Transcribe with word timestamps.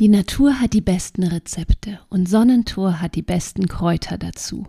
Die 0.00 0.08
Natur 0.08 0.60
hat 0.60 0.74
die 0.74 0.80
besten 0.80 1.24
Rezepte 1.24 1.98
und 2.08 2.28
Sonnentor 2.28 3.00
hat 3.00 3.16
die 3.16 3.22
besten 3.22 3.66
Kräuter 3.66 4.16
dazu. 4.16 4.64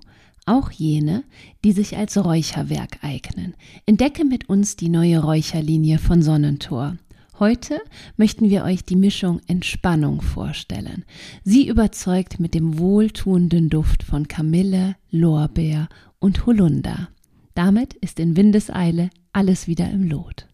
Auch 0.48 0.72
jene, 0.72 1.24
die 1.64 1.72
sich 1.72 1.98
als 1.98 2.18
Räucherwerk 2.18 3.04
eignen. 3.04 3.54
Entdecke 3.86 4.26
mit 4.26 4.50
uns 4.50 4.76
die 4.76 4.90
neue 4.90 5.20
Räucherlinie 5.20 6.00
von 6.00 6.24
Sonnentor. 6.24 6.98
Heute 7.38 7.80
möchten 8.18 8.50
wir 8.50 8.64
euch 8.64 8.84
die 8.86 8.96
Mischung 8.96 9.40
Entspannung 9.46 10.22
vorstellen. 10.22 11.06
Sie 11.44 11.68
überzeugt 11.68 12.40
mit 12.40 12.56
dem 12.56 12.80
wohltuenden 12.80 13.70
Duft 13.70 14.02
von 14.02 14.28
Kamille, 14.28 14.96
Lorbeer 15.12 15.90
und 16.18 16.48
Holunder. 16.48 17.10
Damit 17.54 17.94
ist 17.94 18.20
in 18.20 18.36
Windeseile 18.36 19.12
alles 19.32 19.68
wieder 19.68 19.92
im 19.92 20.10
Lot. 20.10 20.48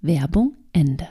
Werbung 0.00 0.54
Ende. 0.72 1.06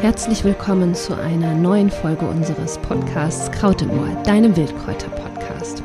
Herzlich 0.00 0.44
willkommen 0.44 0.94
zu 0.94 1.14
einer 1.14 1.54
neuen 1.54 1.90
Folge 1.90 2.26
unseres 2.26 2.78
Podcasts 2.78 3.50
Kraut 3.50 3.82
im 3.82 3.90
Ohr, 3.90 4.08
deinem 4.24 4.56
Wildkräuter-Podcast. 4.56 5.82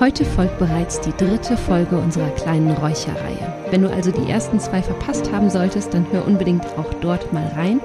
Heute 0.00 0.24
folgt 0.24 0.58
bereits 0.58 1.02
die 1.02 1.12
dritte 1.12 1.58
Folge 1.58 1.98
unserer 1.98 2.30
kleinen 2.30 2.70
Räucherreihe. 2.70 3.54
Wenn 3.70 3.82
du 3.82 3.92
also 3.92 4.10
die 4.10 4.30
ersten 4.30 4.58
zwei 4.58 4.80
verpasst 4.80 5.30
haben 5.32 5.50
solltest, 5.50 5.92
dann 5.92 6.06
hör 6.10 6.26
unbedingt 6.26 6.64
auch 6.78 6.94
dort 7.02 7.30
mal 7.34 7.46
rein. 7.48 7.78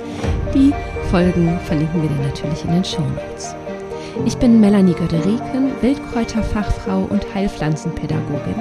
Die 0.53 0.73
Folgen 1.09 1.59
verlinken 1.65 2.01
wir 2.01 2.07
dir 2.07 2.27
natürlich 2.27 2.63
in 2.63 2.71
den 2.71 2.85
Show 2.85 3.01
Notes. 3.01 3.53
Ich 4.25 4.37
bin 4.37 4.61
Melanie 4.61 4.93
Göderiken, 4.93 5.73
Wildkräuterfachfrau 5.81 7.07
und 7.09 7.25
Heilpflanzenpädagogin. 7.35 8.55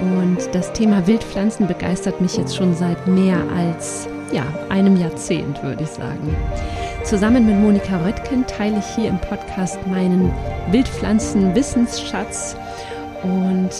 Und 0.00 0.38
das 0.52 0.72
Thema 0.72 1.08
Wildpflanzen 1.08 1.66
begeistert 1.66 2.20
mich 2.20 2.36
jetzt 2.36 2.54
schon 2.54 2.72
seit 2.72 3.08
mehr 3.08 3.38
als 3.56 4.08
ja, 4.32 4.44
einem 4.68 4.96
Jahrzehnt, 4.96 5.62
würde 5.62 5.84
ich 5.84 5.90
sagen. 5.90 6.34
Zusammen 7.04 7.46
mit 7.46 7.56
Monika 7.56 7.98
Röttgen 7.98 8.46
teile 8.46 8.78
ich 8.78 8.94
hier 8.94 9.08
im 9.08 9.18
Podcast 9.18 9.86
meinen 9.86 10.32
Wildpflanzen-Wissensschatz 10.70 12.56
und 13.22 13.70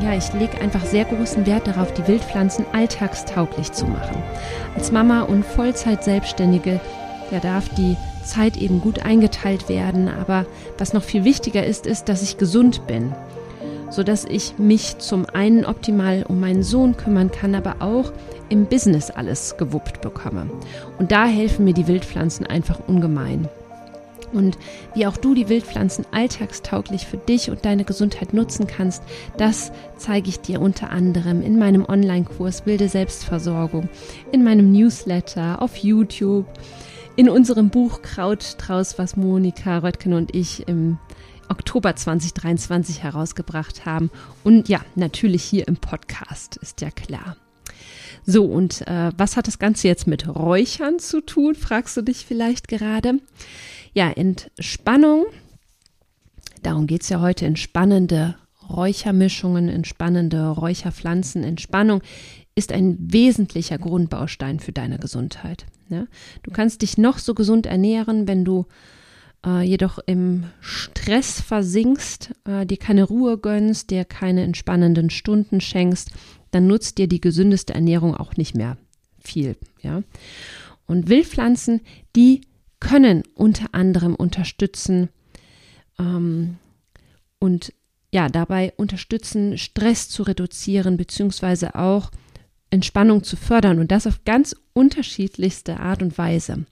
ja, 0.00 0.14
ich 0.14 0.32
lege 0.32 0.60
einfach 0.60 0.84
sehr 0.84 1.04
großen 1.04 1.46
Wert 1.46 1.66
darauf, 1.66 1.92
die 1.92 2.06
Wildpflanzen 2.06 2.64
alltagstauglich 2.72 3.72
zu 3.72 3.86
machen. 3.86 4.22
Als 4.74 4.92
Mama 4.92 5.22
und 5.22 5.44
Vollzeit-Selbstständige, 5.44 6.80
ja, 7.30 7.40
darf 7.40 7.68
die 7.70 7.96
Zeit 8.24 8.56
eben 8.56 8.80
gut 8.80 9.04
eingeteilt 9.04 9.68
werden, 9.68 10.08
aber 10.08 10.46
was 10.78 10.92
noch 10.92 11.02
viel 11.02 11.24
wichtiger 11.24 11.64
ist, 11.64 11.86
ist, 11.86 12.08
dass 12.08 12.22
ich 12.22 12.38
gesund 12.38 12.86
bin 12.86 13.12
sodass 13.92 14.24
ich 14.24 14.58
mich 14.58 14.98
zum 14.98 15.26
einen 15.26 15.64
optimal 15.64 16.24
um 16.26 16.40
meinen 16.40 16.62
Sohn 16.62 16.96
kümmern 16.96 17.30
kann, 17.30 17.54
aber 17.54 17.76
auch 17.80 18.12
im 18.52 18.66
Business 18.66 19.10
alles 19.10 19.56
gewuppt 19.56 20.02
bekomme. 20.02 20.48
Und 20.98 21.10
da 21.10 21.24
helfen 21.24 21.64
mir 21.64 21.72
die 21.72 21.88
Wildpflanzen 21.88 22.46
einfach 22.46 22.80
ungemein. 22.86 23.48
Und 24.34 24.58
wie 24.94 25.06
auch 25.06 25.16
du 25.16 25.34
die 25.34 25.48
Wildpflanzen 25.48 26.04
alltagstauglich 26.10 27.06
für 27.06 27.16
dich 27.16 27.50
und 27.50 27.64
deine 27.64 27.84
Gesundheit 27.84 28.34
nutzen 28.34 28.66
kannst, 28.66 29.02
das 29.38 29.72
zeige 29.96 30.28
ich 30.28 30.40
dir 30.40 30.60
unter 30.60 30.90
anderem 30.90 31.42
in 31.42 31.58
meinem 31.58 31.86
Online-Kurs 31.86 32.66
Wilde 32.66 32.88
Selbstversorgung, 32.88 33.88
in 34.32 34.44
meinem 34.44 34.70
Newsletter, 34.70 35.62
auf 35.62 35.76
YouTube, 35.78 36.46
in 37.16 37.30
unserem 37.30 37.70
Buch 37.70 38.02
Krautstrauß, 38.02 38.98
was 38.98 39.16
Monika 39.16 39.78
Röttgen 39.78 40.12
und 40.12 40.34
ich 40.34 40.68
im 40.68 40.98
Oktober 41.48 41.96
2023 41.96 43.02
herausgebracht 43.02 43.86
haben. 43.86 44.10
Und 44.44 44.68
ja, 44.68 44.80
natürlich 44.94 45.42
hier 45.42 45.68
im 45.68 45.76
Podcast, 45.76 46.56
ist 46.56 46.82
ja 46.82 46.90
klar. 46.90 47.36
So, 48.24 48.44
und 48.44 48.86
äh, 48.86 49.10
was 49.16 49.36
hat 49.36 49.46
das 49.46 49.58
Ganze 49.58 49.88
jetzt 49.88 50.06
mit 50.06 50.28
Räuchern 50.28 50.98
zu 50.98 51.20
tun, 51.20 51.54
fragst 51.54 51.96
du 51.96 52.02
dich 52.02 52.24
vielleicht 52.24 52.68
gerade. 52.68 53.18
Ja, 53.94 54.10
Entspannung, 54.10 55.26
darum 56.62 56.86
geht 56.86 57.02
es 57.02 57.08
ja 57.08 57.20
heute, 57.20 57.46
entspannende 57.46 58.36
Räuchermischungen, 58.68 59.68
entspannende 59.68 60.48
Räucherpflanzen. 60.48 61.44
Entspannung 61.44 62.00
ist 62.54 62.72
ein 62.72 62.96
wesentlicher 63.00 63.78
Grundbaustein 63.78 64.60
für 64.60 64.72
deine 64.72 64.98
Gesundheit. 64.98 65.66
Ja? 65.88 66.06
Du 66.42 66.50
kannst 66.50 66.82
dich 66.82 66.98
noch 66.98 67.18
so 67.18 67.34
gesund 67.34 67.66
ernähren, 67.66 68.28
wenn 68.28 68.44
du 68.44 68.66
äh, 69.44 69.62
jedoch 69.62 69.98
im 70.06 70.44
Stress 70.60 71.40
versinkst, 71.40 72.30
äh, 72.46 72.66
dir 72.66 72.76
keine 72.76 73.04
Ruhe 73.04 73.38
gönnst, 73.38 73.90
dir 73.90 74.04
keine 74.04 74.42
entspannenden 74.42 75.10
Stunden 75.10 75.60
schenkst, 75.60 76.10
dann 76.52 76.68
nutzt 76.68 76.98
dir 76.98 77.08
die 77.08 77.20
gesündeste 77.20 77.74
Ernährung 77.74 78.14
auch 78.14 78.36
nicht 78.36 78.54
mehr 78.54 78.76
viel. 79.18 79.56
Ja? 79.82 80.02
Und 80.86 81.08
Wildpflanzen, 81.08 81.80
die 82.14 82.42
können 82.78 83.24
unter 83.34 83.66
anderem 83.72 84.14
unterstützen 84.14 85.08
ähm, 85.98 86.58
und 87.38 87.72
ja, 88.12 88.28
dabei 88.28 88.74
unterstützen, 88.76 89.56
Stress 89.56 90.08
zu 90.08 90.22
reduzieren, 90.22 90.96
beziehungsweise 90.96 91.74
auch 91.74 92.10
Entspannung 92.68 93.22
zu 93.22 93.36
fördern 93.36 93.78
und 93.78 93.90
das 93.90 94.06
auf 94.06 94.24
ganz 94.24 94.54
unterschiedlichste 94.74 95.80
Art 95.80 96.02
und 96.02 96.16
Weise. 96.18 96.66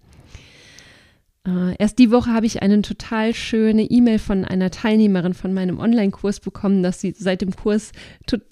Uh, 1.49 1.73
erst 1.79 1.99
die 1.99 2.11
Woche 2.11 2.31
habe 2.33 2.45
ich 2.45 2.61
eine 2.61 2.83
total 2.83 3.33
schöne 3.35 3.85
E-Mail 3.85 4.19
von 4.19 4.45
einer 4.45 4.71
Teilnehmerin 4.71 5.33
von 5.33 5.55
meinem 5.55 5.79
Online-Kurs 5.79 6.41
bekommen, 6.41 6.83
dass 6.83 7.01
sie 7.01 7.15
seit 7.17 7.41
dem 7.41 7.57
Kurs 7.57 7.93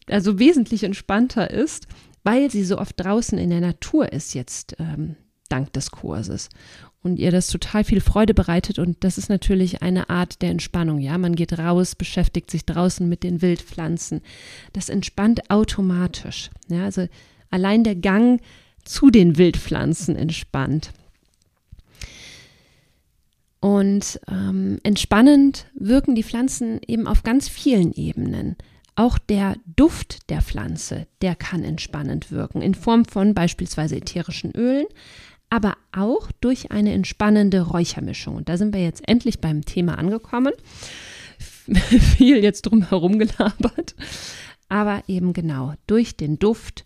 also 0.09 0.39
wesentlich 0.39 0.85
entspannter 0.85 1.51
ist, 1.51 1.87
weil 2.25 2.51
sie 2.51 2.65
so 2.65 2.79
oft 2.79 2.99
draußen 2.99 3.37
in 3.37 3.51
der 3.51 3.61
Natur 3.61 4.11
ist 4.11 4.35
jetzt 4.35 4.77
ähm, 4.79 5.17
dank 5.51 5.71
des 5.75 5.91
Kurses 5.91 6.49
und 7.03 7.19
ihr 7.19 7.31
das 7.31 7.49
total 7.49 7.85
viel 7.85 8.01
Freude 8.01 8.33
bereitet 8.33 8.79
und 8.79 9.05
das 9.05 9.19
ist 9.19 9.29
natürlich 9.29 9.83
eine 9.83 10.09
Art 10.09 10.41
der 10.41 10.51
Entspannung. 10.51 10.99
Ja, 10.99 11.19
man 11.19 11.37
geht 11.37 11.59
raus, 11.59 11.95
beschäftigt 11.95 12.51
sich 12.51 12.65
draußen 12.65 13.09
mit 13.09 13.23
den 13.23 13.43
Wildpflanzen. 13.43 14.23
Das 14.73 14.89
entspannt 14.89 15.51
automatisch. 15.51 16.51
Ja, 16.69 16.85
also 16.85 17.07
allein 17.51 17.85
der 17.85 17.97
Gang 17.97 18.41
zu 18.85 19.11
den 19.11 19.37
Wildpflanzen 19.37 20.17
entspannt. 20.17 20.93
Und 23.61 24.21
ähm, 24.29 24.79
entspannend 24.85 25.67
wirken 25.75 26.15
die 26.15 26.23
Pflanzen 26.23 26.81
eben 26.87 27.07
auf 27.07 27.23
ganz 27.23 27.49
vielen 27.49 27.93
Ebenen. 27.93 28.57
Auch 28.95 29.19
der 29.19 29.57
Duft 29.65 30.31
der 30.31 30.43
Pflanze, 30.43 31.07
der 31.23 31.35
kann 31.35 31.65
entspannend 31.65 32.31
wirken, 32.31 32.63
in 32.63 32.75
Form 32.75 33.05
von 33.05 33.35
beispielsweise 33.35 33.97
ätherischen 33.97 34.53
Ölen, 34.53 34.87
aber 35.51 35.77
auch 35.93 36.31
durch 36.41 36.71
eine 36.71 36.93
entspannende 36.93 37.63
Räuchermischung. 37.63 38.37
Und 38.37 38.49
da 38.49 38.57
sind 38.57 38.75
wir 38.75 38.83
jetzt 38.83 39.09
endlich 39.09 39.41
beim 39.41 39.65
Thema 39.65 39.99
angekommen. 39.99 40.53
Viel 41.69 42.43
jetzt 42.43 42.63
drum 42.63 42.89
herum 42.89 43.19
gelabert. 43.19 43.95
Aber 44.69 45.03
eben 45.07 45.33
genau, 45.33 45.75
durch 45.87 46.17
den 46.17 46.39
Duft 46.39 46.85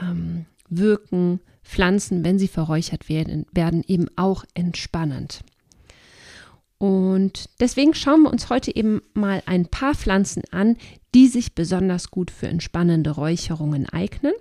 ähm, 0.00 0.46
wirken 0.68 1.40
Pflanzen, 1.62 2.24
wenn 2.24 2.38
sie 2.38 2.48
verräuchert 2.48 3.08
werden, 3.08 3.46
werden 3.52 3.84
eben 3.86 4.06
auch 4.16 4.44
entspannend. 4.54 5.40
Und 6.78 7.50
deswegen 7.58 7.92
schauen 7.92 8.22
wir 8.22 8.30
uns 8.30 8.50
heute 8.50 8.74
eben 8.74 9.02
mal 9.12 9.42
ein 9.46 9.66
paar 9.66 9.94
Pflanzen 9.94 10.42
an, 10.52 10.76
die 11.14 11.26
sich 11.26 11.54
besonders 11.54 12.10
gut 12.10 12.30
für 12.30 12.46
entspannende 12.46 13.10
Räucherungen 13.10 13.88
eignen. 13.88 14.32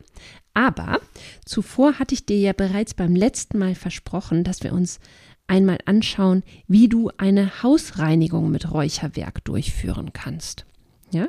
Aber 0.54 1.00
zuvor 1.46 1.98
hatte 2.00 2.14
ich 2.14 2.26
dir 2.26 2.40
ja 2.40 2.54
bereits 2.54 2.94
beim 2.94 3.16
letzten 3.16 3.58
Mal 3.58 3.76
versprochen, 3.76 4.44
dass 4.44 4.64
wir 4.64 4.74
uns 4.74 5.00
einmal 5.48 5.80
anschauen, 5.86 6.44
wie 6.68 6.88
du 6.90 7.10
eine 7.18 7.64
Hausreinigung 7.64 8.52
mit 8.52 8.72
Räucherwerk 8.72 9.44
durchführen 9.46 10.14
kannst. 10.14 10.66
Ja? 11.12 11.28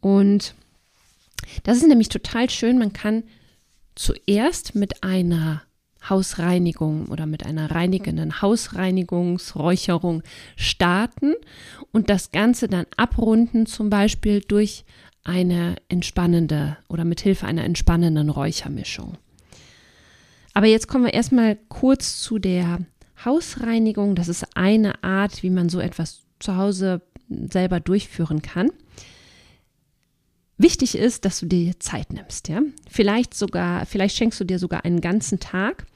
Und 0.00 0.54
das 1.62 1.78
ist 1.78 1.86
nämlich 1.86 2.08
total 2.08 2.50
schön. 2.50 2.78
Man 2.78 2.92
kann 2.92 3.24
zuerst 3.94 4.74
mit 4.74 5.04
einer 5.04 5.62
Hausreinigung 6.08 7.06
oder 7.06 7.26
mit 7.26 7.46
einer 7.46 7.70
reinigenden 7.70 8.42
Hausreinigungsräucherung 8.42 10.22
starten 10.56 11.34
und 11.92 12.10
das 12.10 12.32
Ganze 12.32 12.68
dann 12.68 12.86
abrunden, 12.96 13.66
zum 13.66 13.90
Beispiel 13.90 14.40
durch 14.40 14.84
eine 15.24 15.76
entspannende 15.88 16.76
oder 16.88 17.04
mit 17.04 17.20
Hilfe 17.20 17.46
einer 17.46 17.64
entspannenden 17.64 18.30
Räuchermischung. 18.30 19.16
Aber 20.54 20.66
jetzt 20.66 20.88
kommen 20.88 21.04
wir 21.04 21.14
erstmal 21.14 21.56
kurz 21.68 22.20
zu 22.20 22.38
der 22.38 22.80
Hausreinigung. 23.24 24.14
Das 24.14 24.28
ist 24.28 24.56
eine 24.56 25.02
Art, 25.02 25.42
wie 25.42 25.50
man 25.50 25.68
so 25.68 25.80
etwas 25.80 26.22
zu 26.40 26.56
Hause 26.56 27.02
selber 27.28 27.80
durchführen 27.80 28.42
kann. 28.42 28.70
Wichtig 30.62 30.96
ist, 30.96 31.24
dass 31.24 31.40
du 31.40 31.46
dir 31.46 31.80
Zeit 31.80 32.12
nimmst, 32.12 32.48
ja. 32.48 32.60
Vielleicht 32.88 33.34
sogar, 33.34 33.84
vielleicht 33.84 34.16
schenkst 34.16 34.38
du 34.38 34.44
dir 34.44 34.60
sogar 34.60 34.84
einen 34.84 35.00
ganzen 35.00 35.40
Tag. 35.40 35.86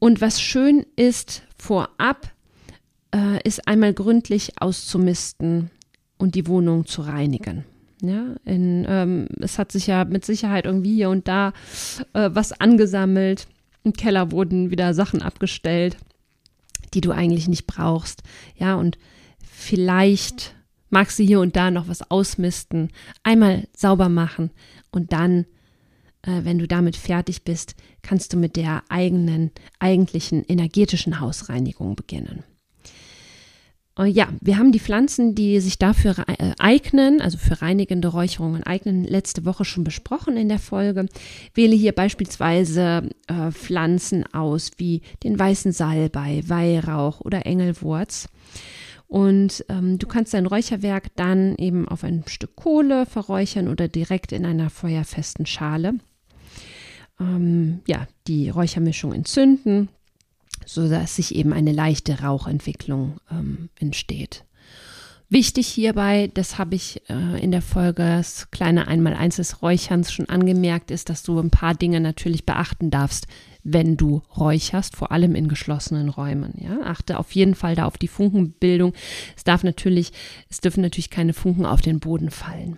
Und 0.00 0.20
was 0.20 0.42
schön 0.42 0.84
ist, 0.96 1.42
vorab 1.56 2.32
äh, 3.14 3.40
ist 3.44 3.68
einmal 3.68 3.94
gründlich 3.94 4.60
auszumisten 4.60 5.70
und 6.18 6.34
die 6.34 6.48
Wohnung 6.48 6.86
zu 6.86 7.02
reinigen. 7.02 7.64
Ja, 8.02 8.34
in, 8.44 8.84
ähm, 8.88 9.28
es 9.38 9.60
hat 9.60 9.70
sich 9.70 9.86
ja 9.86 10.04
mit 10.04 10.24
Sicherheit 10.24 10.64
irgendwie 10.64 10.96
hier 10.96 11.10
und 11.10 11.28
da 11.28 11.52
äh, 12.14 12.30
was 12.32 12.52
angesammelt. 12.52 13.46
Im 13.84 13.92
Keller 13.92 14.32
wurden 14.32 14.72
wieder 14.72 14.92
Sachen 14.92 15.22
abgestellt, 15.22 15.96
die 16.94 17.00
du 17.00 17.12
eigentlich 17.12 17.46
nicht 17.46 17.68
brauchst. 17.68 18.24
Ja, 18.56 18.74
und 18.74 18.98
vielleicht 19.38 20.56
magst 20.92 21.18
du 21.18 21.24
hier 21.24 21.40
und 21.40 21.56
da 21.56 21.70
noch 21.70 21.88
was 21.88 22.10
ausmisten, 22.10 22.90
einmal 23.22 23.66
sauber 23.76 24.08
machen 24.08 24.50
und 24.90 25.12
dann, 25.12 25.46
äh, 26.22 26.44
wenn 26.44 26.58
du 26.58 26.68
damit 26.68 26.96
fertig 26.96 27.42
bist, 27.42 27.74
kannst 28.02 28.32
du 28.32 28.36
mit 28.36 28.56
der 28.56 28.82
eigenen, 28.88 29.50
eigentlichen 29.78 30.44
energetischen 30.44 31.18
Hausreinigung 31.20 31.96
beginnen. 31.96 32.44
Äh, 33.98 34.06
ja, 34.06 34.28
wir 34.40 34.58
haben 34.58 34.72
die 34.72 34.80
Pflanzen, 34.80 35.34
die 35.34 35.60
sich 35.60 35.78
dafür 35.78 36.16
äh, 36.26 36.52
eignen, 36.58 37.20
also 37.20 37.38
für 37.38 37.62
reinigende 37.62 38.08
Räucherungen 38.08 38.62
eignen, 38.62 39.04
letzte 39.04 39.44
Woche 39.44 39.64
schon 39.64 39.84
besprochen 39.84 40.36
in 40.36 40.48
der 40.48 40.58
Folge. 40.58 41.06
Wähle 41.54 41.74
hier 41.74 41.92
beispielsweise 41.92 43.08
äh, 43.28 43.50
Pflanzen 43.50 44.24
aus 44.32 44.72
wie 44.76 45.02
den 45.22 45.38
weißen 45.38 45.72
Salbei, 45.72 46.42
Weihrauch 46.46 47.20
oder 47.20 47.46
Engelwurz. 47.46 48.28
Und 49.12 49.66
ähm, 49.68 49.98
du 49.98 50.06
kannst 50.06 50.32
dein 50.32 50.46
Räucherwerk 50.46 51.14
dann 51.16 51.54
eben 51.56 51.86
auf 51.86 52.02
ein 52.02 52.24
Stück 52.28 52.56
Kohle 52.56 53.04
verräuchern 53.04 53.68
oder 53.68 53.86
direkt 53.86 54.32
in 54.32 54.46
einer 54.46 54.70
feuerfesten 54.70 55.44
Schale. 55.44 55.96
Ähm, 57.20 57.80
ja, 57.86 58.08
die 58.26 58.48
Räuchermischung 58.48 59.12
entzünden, 59.12 59.90
sodass 60.64 61.16
sich 61.16 61.34
eben 61.34 61.52
eine 61.52 61.72
leichte 61.72 62.22
Rauchentwicklung 62.22 63.18
ähm, 63.30 63.68
entsteht. 63.78 64.46
Wichtig 65.28 65.68
hierbei, 65.68 66.30
das 66.32 66.56
habe 66.56 66.74
ich 66.74 67.02
äh, 67.10 67.38
in 67.38 67.50
der 67.50 67.60
Folge 67.60 68.02
das 68.02 68.50
kleine 68.50 68.88
Einmaleins 68.88 69.36
des 69.36 69.60
Räucherns 69.60 70.10
schon 70.10 70.30
angemerkt, 70.30 70.90
ist, 70.90 71.10
dass 71.10 71.22
du 71.22 71.38
ein 71.38 71.50
paar 71.50 71.74
Dinge 71.74 72.00
natürlich 72.00 72.46
beachten 72.46 72.90
darfst, 72.90 73.26
wenn 73.64 73.96
du 73.96 74.22
räucherst, 74.36 74.96
vor 74.96 75.12
allem 75.12 75.34
in 75.34 75.48
geschlossenen 75.48 76.08
Räumen. 76.08 76.54
Ja? 76.58 76.80
Achte 76.84 77.18
auf 77.18 77.32
jeden 77.32 77.54
Fall 77.54 77.76
da 77.76 77.84
auf 77.84 77.98
die 77.98 78.08
Funkenbildung. 78.08 78.92
Es 79.36 79.44
darf 79.44 79.62
natürlich, 79.62 80.12
es 80.48 80.60
dürfen 80.60 80.82
natürlich 80.82 81.10
keine 81.10 81.32
Funken 81.32 81.66
auf 81.66 81.80
den 81.80 82.00
Boden 82.00 82.30
fallen. 82.30 82.76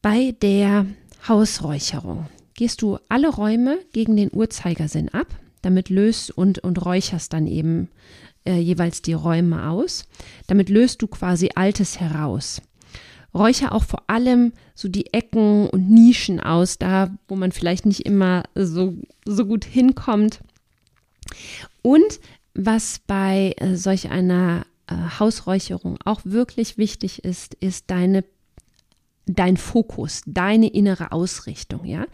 Bei 0.00 0.34
der 0.42 0.86
Hausräucherung 1.28 2.28
gehst 2.54 2.82
du 2.82 2.98
alle 3.08 3.28
Räume 3.28 3.78
gegen 3.92 4.16
den 4.16 4.30
Uhrzeigersinn 4.32 5.08
ab. 5.08 5.26
Damit 5.62 5.88
löst 5.88 6.30
und, 6.30 6.58
und 6.58 6.84
räucherst 6.84 7.32
dann 7.32 7.46
eben 7.46 7.88
äh, 8.44 8.58
jeweils 8.58 9.00
die 9.00 9.14
Räume 9.14 9.70
aus. 9.70 10.06
Damit 10.46 10.68
löst 10.68 11.00
du 11.00 11.06
quasi 11.06 11.50
Altes 11.54 12.00
heraus. 12.00 12.60
Räucher 13.34 13.72
auch 13.72 13.84
vor 13.84 14.04
allem 14.06 14.52
so 14.74 14.88
die 14.88 15.12
Ecken 15.12 15.68
und 15.68 15.90
Nischen 15.90 16.40
aus, 16.40 16.78
da 16.78 17.10
wo 17.28 17.36
man 17.36 17.52
vielleicht 17.52 17.86
nicht 17.86 18.06
immer 18.06 18.44
so, 18.54 18.94
so 19.24 19.46
gut 19.46 19.64
hinkommt. 19.64 20.40
Und 21.82 22.20
was 22.54 23.00
bei 23.06 23.54
äh, 23.56 23.74
solch 23.74 24.10
einer 24.10 24.66
äh, 24.86 24.94
Hausräucherung 25.18 25.98
auch 26.04 26.20
wirklich 26.24 26.78
wichtig 26.78 27.24
ist, 27.24 27.54
ist 27.54 27.90
deine 27.90 28.24
dein 29.26 29.56
Fokus, 29.56 30.20
deine 30.26 30.68
innere 30.68 31.10
Ausrichtung, 31.10 31.86
ja? 31.86 32.06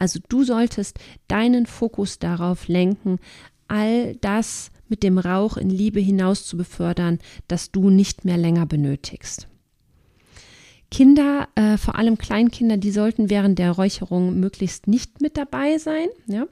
Also 0.00 0.18
du 0.28 0.42
solltest 0.42 0.98
deinen 1.28 1.64
Fokus 1.66 2.18
darauf 2.18 2.66
lenken, 2.66 3.20
all 3.68 4.16
das 4.16 4.72
mit 4.88 5.02
dem 5.02 5.18
Rauch 5.18 5.56
in 5.56 5.70
Liebe 5.70 6.00
hinaus 6.00 6.44
zu 6.44 6.56
befördern, 6.56 7.18
das 7.46 7.70
du 7.70 7.90
nicht 7.90 8.24
mehr 8.24 8.36
länger 8.36 8.66
benötigst. 8.66 9.48
Kinder, 10.96 11.50
äh, 11.56 11.76
vor 11.76 11.96
allem 11.96 12.16
Kleinkinder, 12.16 12.78
die 12.78 12.90
sollten 12.90 13.28
während 13.28 13.58
der 13.58 13.72
Räucherung 13.72 14.40
möglichst 14.40 14.86
nicht 14.86 15.20
mit 15.20 15.36
dabei 15.36 15.76
sein. 15.76 16.08
Ja? 16.26 16.46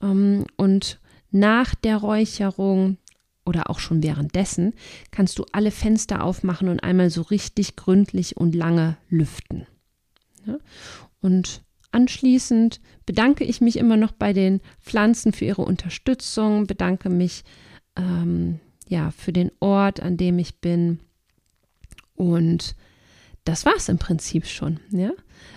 Ähm, 0.00 0.44
und 0.56 1.00
nach 1.32 1.74
der 1.74 1.96
Räucherung 1.96 2.98
oder 3.44 3.70
auch 3.70 3.80
schon 3.80 4.00
währenddessen 4.04 4.74
kannst 5.10 5.40
du 5.40 5.46
alle 5.50 5.72
Fenster 5.72 6.22
aufmachen 6.22 6.68
und 6.68 6.84
einmal 6.84 7.10
so 7.10 7.22
richtig 7.22 7.74
gründlich 7.74 8.36
und 8.36 8.54
lange 8.54 8.96
lüften. 9.08 9.66
Ja? 10.46 10.58
Und 11.20 11.64
anschließend 11.90 12.80
bedanke 13.06 13.42
ich 13.42 13.60
mich 13.60 13.76
immer 13.76 13.96
noch 13.96 14.12
bei 14.12 14.32
den 14.32 14.60
Pflanzen 14.80 15.32
für 15.32 15.46
ihre 15.46 15.62
Unterstützung, 15.62 16.68
bedanke 16.68 17.10
mich 17.10 17.42
ähm, 17.96 18.60
ja 18.86 19.10
für 19.10 19.32
den 19.32 19.50
Ort, 19.58 19.98
an 19.98 20.16
dem 20.16 20.38
ich 20.38 20.60
bin 20.60 21.00
und 22.14 22.76
das 23.44 23.66
war 23.66 23.74
es 23.76 23.88
im 23.88 23.98
Prinzip 23.98 24.46
schon. 24.46 24.80
Ja? 24.90 25.10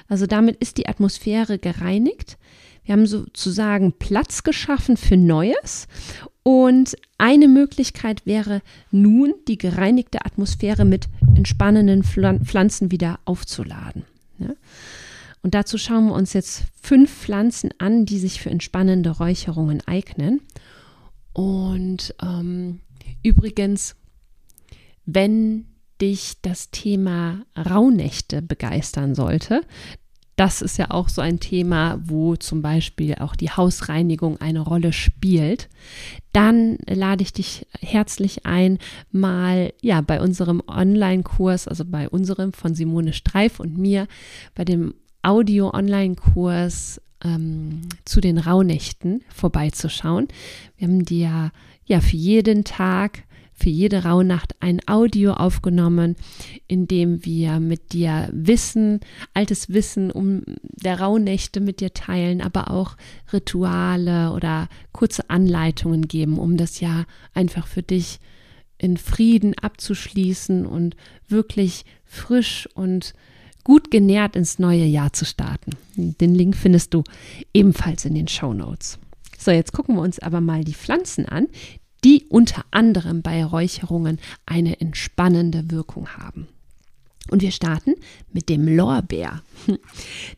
Also 0.07 0.25
damit 0.25 0.57
ist 0.57 0.78
die 0.78 0.88
Atmosphäre 0.88 1.57
gereinigt. 1.57 2.38
Wir 2.84 2.94
haben 2.94 3.06
sozusagen 3.06 3.94
Platz 3.94 4.44
geschaffen 4.44 4.98
für 4.98 5.18
Neues. 5.18 5.88
Und 6.44 6.95
eine 7.18 7.50
Möglichkeit 7.50 8.25
wäre 8.25 8.62
nun, 8.92 9.34
die 9.48 9.57
gereinigte 9.57 10.25
Atmosphäre 10.25 10.86
mit 10.86 11.07
entspannenden 11.36 12.04
Pflanzen 12.04 12.92
wieder 12.92 13.19
aufzuladen. 13.25 14.06
Ja? 14.40 14.54
Und 15.42 15.54
dazu 15.54 15.78
schauen 15.78 16.07
wir 16.07 16.13
uns 16.13 16.33
jetzt 16.33 16.63
fünf 16.81 17.12
Pflanzen 17.12 17.72
an, 17.78 18.06
die 18.06 18.19
sich 18.19 18.42
für 18.42 18.50
entspannende 18.50 19.12
Räucherungen 19.12 19.81
eignen. 19.86 20.42
Und 21.33 22.16
ähm, 22.22 22.80
übrigens, 23.24 23.95
wenn 25.06 25.66
dich 26.01 26.41
das 26.41 26.71
Thema 26.71 27.45
Rauhnächte 27.57 28.41
begeistern 28.41 29.15
sollte, 29.15 29.61
das 30.38 30.61
ist 30.61 30.77
ja 30.77 30.91
auch 30.91 31.09
so 31.09 31.19
ein 31.19 31.39
Thema, 31.39 31.99
wo 32.03 32.35
zum 32.35 32.61
Beispiel 32.61 33.15
auch 33.15 33.35
die 33.35 33.49
Hausreinigung 33.49 34.39
eine 34.39 34.59
Rolle 34.59 34.94
spielt. 34.94 35.67
Dann 36.31 36.77
lade 36.88 37.23
ich 37.23 37.33
dich 37.33 37.65
herzlich 37.81 38.45
ein, 38.45 38.77
mal 39.11 39.73
ja 39.81 40.01
bei 40.01 40.21
unserem 40.21 40.61
Online-Kurs, 40.67 41.67
also 41.67 41.85
bei 41.85 42.07
unserem 42.07 42.53
von 42.53 42.75
Simone 42.75 43.13
Streif 43.13 43.59
und 43.59 43.79
mir, 43.79 44.07
bei 44.53 44.63
dem 44.63 44.94
Audio-Online-Kurs 45.23 47.01
ähm, 47.23 47.81
zu 48.05 48.21
den 48.21 48.38
Rauhnächten 48.38 49.23
vorbeizuschauen. 49.33 50.27
Wir 50.77 50.88
haben 50.88 51.03
dir 51.03 51.51
ja 51.85 51.99
für 51.99 52.15
jeden 52.15 52.63
Tag 52.63 53.23
für 53.57 53.69
jede 53.69 54.04
Rauhnacht 54.04 54.56
ein 54.59 54.80
Audio 54.88 55.33
aufgenommen, 55.33 56.15
in 56.68 56.88
dem 56.88 57.25
wir 57.25 57.59
mit 57.59 57.92
dir 57.92 58.30
Wissen, 58.31 58.99
altes 59.33 59.69
Wissen 59.69 60.11
um 60.11 60.44
der 60.61 60.99
Rauhnächte 60.99 61.59
mit 61.59 61.81
dir 61.81 61.92
teilen, 61.94 62.42
aber 62.42 62.69
auch 62.69 62.95
Rituale 63.33 64.31
oder 64.31 64.69
kurze 64.92 65.30
Anleitungen 65.30 66.07
geben, 66.07 66.37
um 66.37 66.56
das 66.56 66.80
Jahr 66.80 67.07
einfach 67.33 67.66
für 67.66 67.81
dich 67.81 68.19
in 68.78 68.97
Frieden 68.97 69.56
abzuschließen 69.57 70.68
und 70.68 70.95
wirklich 71.28 71.83
frisch 72.06 72.69
und 72.76 73.16
gut 73.64 73.90
genährt 73.90 74.35
ins 74.35 74.59
neue 74.59 74.85
Jahr 74.85 75.14
zu 75.14 75.26
starten. 75.26 75.71
Den 75.95 76.35
Link 76.35 76.56
findest 76.56 76.94
du 76.94 77.04
ebenfalls 77.56 78.06
in 78.06 78.14
den 78.14 78.28
Show 78.28 78.54
Notes. 78.54 78.99
So, 79.37 79.52
jetzt 79.52 79.73
gucken 79.73 79.95
wir 79.95 80.02
uns 80.02 80.19
aber 80.19 80.42
mal 80.42 80.64
die 80.64 80.73
Pflanzen 80.73 81.26
an, 81.26 81.47
die 82.04 82.25
unter 82.30 82.66
anderem 82.71 83.21
bei 83.21 83.44
Räucherungen 83.44 84.19
eine 84.45 84.80
entspannende 84.80 85.71
Wirkung 85.71 86.09
haben. 86.09 86.47
Und 87.30 87.42
wir 87.42 87.51
starten 87.51 87.95
mit 88.31 88.49
dem 88.49 88.68
Lorbeer. 88.68 89.42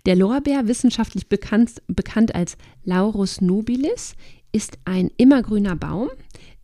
Der 0.06 0.16
Lorbeer, 0.16 0.68
wissenschaftlich 0.68 1.28
bekannt, 1.28 1.82
bekannt 1.88 2.34
als 2.34 2.58
Laurus 2.84 3.42
nobilis, 3.42 4.16
ist 4.52 4.80
ein 4.86 5.12
immergrüner 5.18 5.76
Baum, 5.76 6.10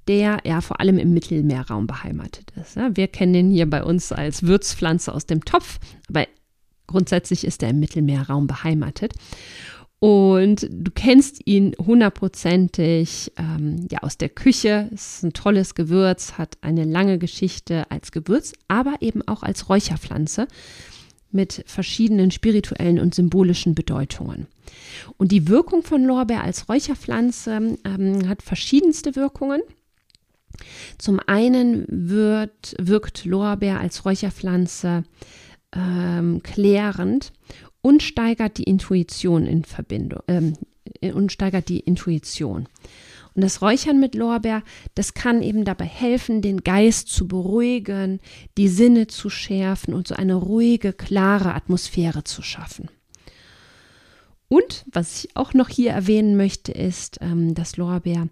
der 0.07 0.39
ja 0.43 0.61
vor 0.61 0.79
allem 0.79 0.97
im 0.97 1.13
Mittelmeerraum 1.13 1.87
beheimatet 1.87 2.51
ist. 2.59 2.75
Wir 2.75 3.07
kennen 3.07 3.35
ihn 3.35 3.51
hier 3.51 3.69
bei 3.69 3.83
uns 3.83 4.11
als 4.11 4.43
Würzpflanze 4.43 5.13
aus 5.13 5.25
dem 5.25 5.45
Topf, 5.45 5.79
aber 6.09 6.27
grundsätzlich 6.87 7.43
ist 7.45 7.63
er 7.63 7.69
im 7.69 7.79
Mittelmeerraum 7.79 8.47
beheimatet. 8.47 9.13
Und 10.05 10.67
du 10.69 10.91
kennst 10.91 11.47
ihn 11.47 11.73
hundertprozentig 11.83 13.31
ähm, 13.37 13.87
ja, 13.89 14.03
aus 14.03 14.19
der 14.19 14.29
Küche. 14.29 14.87
Es 14.93 15.15
ist 15.15 15.23
ein 15.23 15.33
tolles 15.33 15.73
Gewürz, 15.73 16.33
hat 16.33 16.59
eine 16.61 16.83
lange 16.83 17.17
Geschichte 17.17 17.89
als 17.89 18.11
Gewürz, 18.11 18.53
aber 18.67 18.97
eben 18.99 19.27
auch 19.27 19.41
als 19.41 19.67
Räucherpflanze 19.67 20.47
mit 21.31 21.63
verschiedenen 21.65 22.29
spirituellen 22.29 22.99
und 22.99 23.15
symbolischen 23.15 23.73
Bedeutungen. 23.73 24.45
Und 25.17 25.31
die 25.31 25.47
Wirkung 25.47 25.81
von 25.81 26.03
Lorbeer 26.03 26.43
als 26.43 26.69
Räucherpflanze 26.69 27.79
ähm, 27.83 28.29
hat 28.29 28.43
verschiedenste 28.43 29.15
Wirkungen. 29.15 29.63
Zum 30.99 31.19
einen 31.25 31.83
wird, 31.87 32.75
wirkt 32.77 33.25
Lorbeer 33.25 33.79
als 33.79 34.05
Räucherpflanze 34.05 35.03
ähm, 35.75 36.43
klärend 36.43 37.33
und 37.85 38.01
steigert 38.01 38.57
die 38.57 38.63
Intuition 38.63 39.45
in 39.45 39.63
Verbindung 39.63 40.23
ähm, 40.27 40.53
und 41.13 41.31
steigert 41.31 41.69
die 41.69 41.81
Intuition. 41.81 42.67
Und 43.35 43.43
das 43.43 43.61
Räuchern 43.61 43.99
mit 43.99 44.15
Lorbeer, 44.15 44.63
das 44.95 45.13
kann 45.13 45.43
eben 45.43 45.65
dabei 45.65 45.85
helfen, 45.85 46.41
den 46.41 46.63
Geist 46.63 47.09
zu 47.09 47.27
beruhigen, 47.27 48.21
die 48.57 48.69
Sinne 48.69 49.05
zu 49.05 49.29
schärfen 49.29 49.93
und 49.93 50.07
so 50.07 50.15
eine 50.15 50.33
ruhige, 50.33 50.93
klare 50.93 51.53
Atmosphäre 51.53 52.23
zu 52.23 52.41
schaffen. 52.41 52.89
Und 54.47 54.83
was 54.91 55.23
ich 55.23 55.37
auch 55.37 55.53
noch 55.53 55.69
hier 55.69 55.91
erwähnen 55.91 56.37
möchte, 56.37 56.71
ist, 56.71 57.19
ähm, 57.21 57.53
dass 57.53 57.77
Lorbeer 57.77 58.29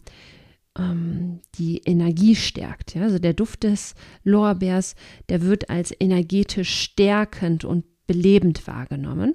ähm, 0.80 1.42
die 1.60 1.84
Energie 1.86 2.36
stärkt. 2.36 2.96
Ja? 2.96 3.04
Also 3.04 3.20
der 3.20 3.34
Duft 3.34 3.66
des 3.66 3.94
Lorbeers, 4.24 4.96
der 5.30 5.44
wird 5.44 5.70
als 5.70 5.94
energetisch 6.00 6.74
stärkend 6.74 7.66
und 7.66 7.86
belebend 8.06 8.68
wahrgenommen. 8.68 9.34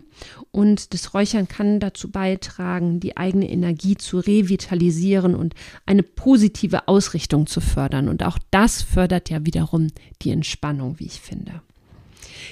Und 0.50 0.92
das 0.92 1.14
Räuchern 1.14 1.48
kann 1.48 1.80
dazu 1.80 2.10
beitragen, 2.10 3.00
die 3.00 3.16
eigene 3.16 3.48
Energie 3.50 3.96
zu 3.96 4.18
revitalisieren 4.18 5.34
und 5.34 5.54
eine 5.86 6.02
positive 6.02 6.86
Ausrichtung 6.88 7.46
zu 7.46 7.60
fördern. 7.60 8.08
Und 8.08 8.22
auch 8.22 8.38
das 8.50 8.82
fördert 8.82 9.30
ja 9.30 9.44
wiederum 9.44 9.88
die 10.22 10.30
Entspannung, 10.30 10.98
wie 10.98 11.06
ich 11.06 11.20
finde. 11.20 11.62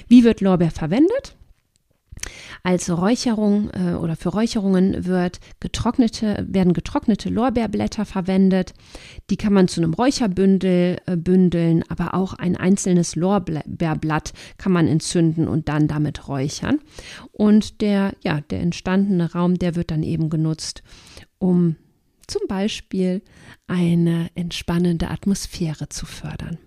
Wie 0.07 0.23
wird 0.23 0.41
Lorbeer 0.41 0.71
verwendet? 0.71 1.36
Als 2.63 2.89
Räucherung 2.89 3.69
äh, 3.71 3.93
oder 3.93 4.15
für 4.15 4.29
Räucherungen 4.29 5.05
wird 5.05 5.39
getrocknete, 5.59 6.45
werden 6.47 6.73
getrocknete 6.73 7.29
Lorbeerblätter 7.29 8.05
verwendet. 8.05 8.73
Die 9.29 9.37
kann 9.37 9.53
man 9.53 9.67
zu 9.67 9.81
einem 9.81 9.93
Räucherbündel 9.93 10.97
äh, 11.05 11.15
bündeln, 11.15 11.83
aber 11.89 12.13
auch 12.13 12.33
ein 12.33 12.55
einzelnes 12.55 13.15
Lorbeerblatt 13.15 14.33
kann 14.57 14.71
man 14.71 14.87
entzünden 14.87 15.47
und 15.47 15.69
dann 15.69 15.87
damit 15.87 16.27
räuchern. 16.27 16.79
Und 17.31 17.81
der, 17.81 18.13
ja, 18.23 18.41
der 18.41 18.61
entstandene 18.61 19.31
Raum, 19.31 19.59
der 19.59 19.75
wird 19.75 19.91
dann 19.91 20.03
eben 20.03 20.29
genutzt, 20.29 20.83
um 21.39 21.75
zum 22.27 22.41
Beispiel 22.47 23.21
eine 23.67 24.29
entspannende 24.35 25.09
Atmosphäre 25.09 25.89
zu 25.89 26.05
fördern. 26.05 26.57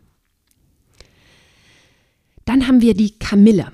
Dann 2.46 2.66
haben 2.66 2.80
wir 2.80 2.94
die 2.94 3.18
Kamille. 3.18 3.70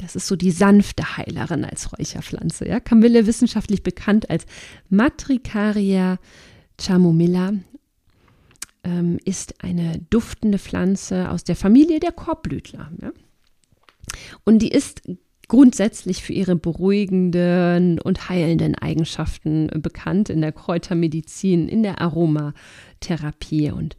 Das 0.00 0.14
ist 0.14 0.26
so 0.26 0.36
die 0.36 0.50
sanfte 0.50 1.16
Heilerin 1.16 1.64
als 1.64 1.92
Räucherpflanze. 1.92 2.68
Ja? 2.68 2.80
Kamille 2.80 3.26
wissenschaftlich 3.26 3.82
bekannt 3.82 4.28
als 4.28 4.44
Matricaria 4.90 6.18
chamomilla 6.78 7.54
ähm, 8.84 9.18
ist 9.24 9.62
eine 9.64 10.00
duftende 10.10 10.58
Pflanze 10.58 11.30
aus 11.30 11.44
der 11.44 11.56
Familie 11.56 12.00
der 12.00 12.12
Korbblütler. 12.12 12.90
Ja? 13.00 13.12
Und 14.44 14.60
die 14.60 14.70
ist 14.70 15.02
grundsätzlich 15.48 16.22
für 16.22 16.32
ihre 16.32 16.56
beruhigenden 16.56 18.00
und 18.00 18.28
heilenden 18.28 18.74
Eigenschaften 18.74 19.68
bekannt 19.80 20.28
in 20.28 20.40
der 20.40 20.52
Kräutermedizin, 20.52 21.68
in 21.68 21.82
der 21.82 22.00
Aromatherapie 22.00 23.70
und 23.70 23.96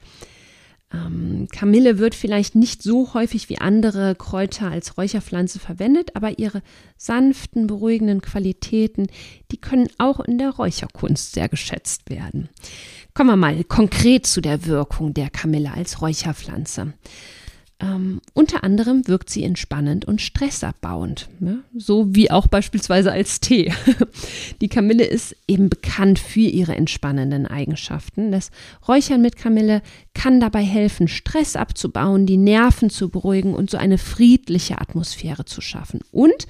ähm, 0.94 1.48
Kamille 1.52 1.98
wird 2.00 2.16
vielleicht 2.16 2.56
nicht 2.56 2.82
so 2.82 3.14
häufig 3.14 3.50
wie 3.50 3.58
andere 3.58 4.16
Kräuter 4.16 4.72
als 4.72 4.98
Räucherpflanze 4.98 5.60
verwendet, 5.60 6.16
aber 6.16 6.40
ihre 6.40 6.62
sanften, 6.96 7.68
beruhigenden 7.68 8.22
Qualitäten, 8.22 9.08
die 9.52 9.58
können 9.58 9.90
auch 9.98 10.22
in 10.22 10.38
der 10.38 10.52
Räucherkunst 10.52 11.34
sehr 11.34 11.50
geschätzt 11.50 12.10
werden. 12.10 12.50
Kommen 13.14 13.32
wir 13.32 13.36
mal 13.36 13.64
konkret 13.64 14.26
zu 14.28 14.42
der 14.42 14.66
Wirkung 14.66 15.14
der 15.14 15.30
Kamille 15.30 15.74
als 15.74 16.02
Räucherpflanze. 16.02 16.94
Ähm, 17.80 18.22
unter 18.34 18.64
anderem 18.64 19.08
wirkt 19.08 19.30
sie 19.30 19.44
entspannend 19.44 20.06
und 20.06 20.20
stressabbauend, 20.20 21.30
ne? 21.40 21.60
so 21.76 22.16
wie 22.16 22.32
auch 22.32 22.48
beispielsweise 22.48 23.12
als 23.12 23.40
Tee. 23.40 23.72
Die 24.62 24.68
Kamille 24.68 25.04
ist 25.04 25.36
eben 25.48 25.70
bekannt 25.70 26.18
für 26.18 26.40
ihre 26.40 26.76
entspannenden 26.76 27.46
Eigenschaften. 27.46 28.32
Das 28.32 28.50
Räuchern 28.88 29.22
mit 29.22 29.38
Kamille 29.38 29.84
kann 30.16 30.40
dabei 30.40 30.64
helfen, 30.64 31.08
Stress 31.08 31.56
abzubauen, 31.56 32.26
die 32.26 32.38
Nerven 32.38 32.90
zu 32.90 33.10
beruhigen 33.10 33.54
und 33.54 33.70
so 33.70 33.78
eine 33.78 34.00
friedliche 34.00 34.82
Atmosphäre 34.82 35.46
zu 35.46 35.62
schaffen. 35.62 36.00
Und 36.12 36.48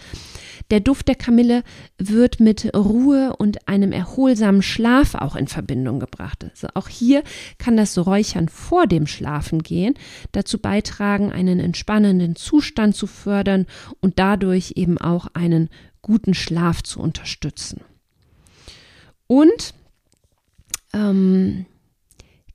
der 0.69 0.79
Duft 0.79 1.07
der 1.07 1.15
Kamille 1.15 1.63
wird 1.97 2.39
mit 2.39 2.75
Ruhe 2.75 3.35
und 3.37 3.67
einem 3.67 3.91
erholsamen 3.91 4.61
Schlaf 4.61 5.15
auch 5.15 5.35
in 5.35 5.47
Verbindung 5.47 5.99
gebracht. 5.99 6.45
Also 6.49 6.67
auch 6.73 6.89
hier 6.89 7.23
kann 7.57 7.77
das 7.77 7.97
Räuchern 7.97 8.49
vor 8.49 8.87
dem 8.87 9.07
Schlafengehen 9.07 9.95
dazu 10.33 10.59
beitragen, 10.59 11.31
einen 11.31 11.59
entspannenden 11.59 12.35
Zustand 12.35 12.95
zu 12.95 13.07
fördern 13.07 13.65
und 14.01 14.19
dadurch 14.19 14.73
eben 14.75 14.97
auch 14.97 15.27
einen 15.33 15.69
guten 16.01 16.33
Schlaf 16.33 16.83
zu 16.83 16.99
unterstützen. 16.99 17.81
Und 19.27 19.73
ähm, 20.93 21.65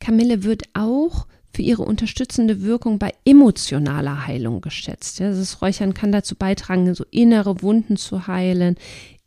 Kamille 0.01 0.43
wird 0.43 0.65
auch 0.75 1.27
für 1.53 1.63
ihre 1.63 1.83
unterstützende 1.83 2.63
Wirkung 2.63 2.99
bei 2.99 3.13
emotionaler 3.25 4.27
Heilung 4.27 4.61
geschätzt. 4.61 5.19
Ja, 5.19 5.31
das 5.31 5.61
Räuchern 5.61 5.95
kann 5.95 6.13
dazu 6.13 6.35
beitragen, 6.35 6.95
so 6.95 7.05
innere 7.11 7.63
Wunden 7.63 7.97
zu 7.97 8.27
heilen, 8.27 8.77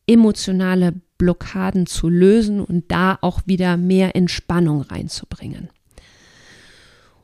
emotionale 0.08 0.94
Blockaden 1.18 1.86
zu 1.86 2.10
lösen 2.10 2.62
und 2.62 2.92
da 2.92 3.18
auch 3.22 3.42
wieder 3.46 3.78
mehr 3.78 4.16
Entspannung 4.16 4.82
reinzubringen. 4.82 5.70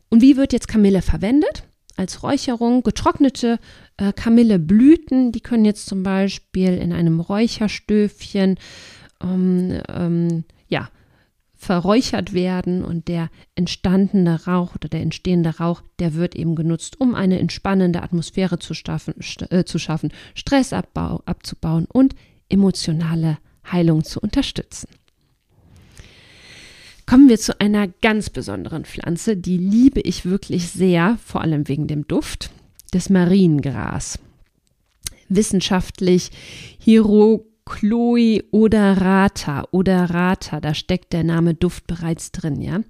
Und 0.10 0.22
wie 0.22 0.38
wird 0.38 0.54
jetzt 0.54 0.68
Kamille 0.68 1.02
verwendet? 1.02 1.64
Als 1.96 2.24
Räucherung 2.24 2.84
getrocknete 2.84 3.60
äh, 3.98 4.14
Kamilleblüten, 4.14 5.32
die 5.32 5.42
können 5.42 5.66
jetzt 5.66 5.86
zum 5.86 6.04
Beispiel 6.04 6.78
in 6.78 6.94
einem 6.94 7.20
Räucherstöfchen 7.20 8.58
ähm, 9.22 9.82
ähm, 9.90 10.44
verräuchert 11.62 12.34
werden 12.34 12.84
und 12.84 13.08
der 13.08 13.30
entstandene 13.54 14.46
Rauch 14.46 14.74
oder 14.74 14.90
der 14.90 15.02
entstehende 15.02 15.58
Rauch, 15.58 15.84
der 16.00 16.16
wird 16.16 16.34
eben 16.34 16.56
genutzt, 16.56 17.00
um 17.00 17.14
eine 17.14 17.38
entspannende 17.38 18.02
Atmosphäre 18.02 18.58
zu, 18.58 18.74
schaffen, 18.74 19.14
äh, 19.52 19.64
zu 19.64 19.78
schaffen, 19.78 20.12
Stressabbau 20.34 21.22
abzubauen 21.26 21.86
und 21.86 22.16
emotionale 22.50 23.38
Heilung 23.72 24.04
zu 24.04 24.20
unterstützen. 24.20 24.88
Kommen 27.06 27.30
wir 27.30 27.38
zu 27.38 27.62
einer 27.62 27.88
ganz 27.88 28.32
besonderen 28.32 28.84
Pflanze, 28.84 29.38
die 29.38 29.58
liebe 29.58 30.02
ich 30.02 30.26
wirklich 30.26 30.70
sehr, 30.70 31.20
vor 31.24 31.42
allem 31.42 31.68
wegen 31.68 31.86
dem 31.86 32.08
Duft, 32.08 32.50
das 32.90 33.12
Mariengras. 33.12 34.18
Wissenschaftlich 35.30 36.32
Hiro 36.80 37.51
Chloe 37.72 38.44
oder 38.52 38.98
Rata 38.98 39.66
da 40.60 40.74
steckt 40.74 41.14
der 41.14 41.24
Name 41.24 41.54
Duft 41.54 41.88
bereits 41.88 42.32
drin, 42.32 42.62
ja, 42.62 42.82